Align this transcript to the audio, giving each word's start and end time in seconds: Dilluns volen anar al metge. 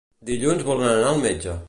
Dilluns 0.29 0.65
volen 0.69 0.89
anar 0.95 1.13
al 1.13 1.23
metge. 1.27 1.59